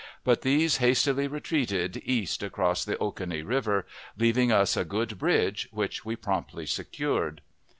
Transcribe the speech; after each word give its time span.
But 0.23 0.41
these 0.41 0.77
hastily 0.77 1.27
retreated 1.27 2.01
east 2.03 2.41
across 2.41 2.83
the 2.83 2.97
Oconee 2.97 3.43
River, 3.43 3.85
leaving 4.17 4.51
us 4.51 4.75
a 4.75 4.83
good 4.83 5.19
bridge, 5.19 5.67
which 5.71 6.03
we 6.03 6.15
promptly 6.15 6.65
secured. 6.65 7.39